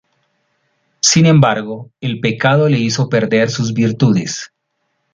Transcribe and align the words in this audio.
Sin 0.99 1.27
embargo, 1.27 1.91
el 2.01 2.21
pecado 2.21 2.67
le 2.69 2.79
hizo 2.79 3.07
perder 3.07 3.51
sus 3.51 3.71
virtudes. 3.71 4.51